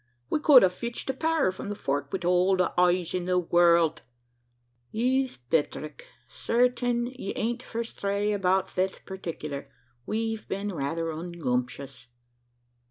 We 0.31 0.39
cowld 0.39 0.63
a 0.63 0.67
fitched 0.71 1.11
a 1.11 1.13
pair 1.13 1.51
from 1.51 1.69
the 1.69 1.75
Fort 1.75 2.11
wid 2.11 2.25
all 2.25 2.55
the 2.57 2.73
aize 2.75 3.13
in 3.13 3.25
the 3.25 3.37
wurld." 3.37 4.01
"Yees, 4.89 5.37
Petrick, 5.37 6.07
certing 6.27 7.13
ye 7.19 7.33
ain't 7.35 7.61
fer 7.61 7.83
'stray 7.83 8.35
'bout 8.37 8.67
thet 8.67 9.01
pertickler; 9.05 9.67
we've 10.07 10.47
been 10.47 10.69
raither 10.69 11.11
ungumptious." 11.11 12.07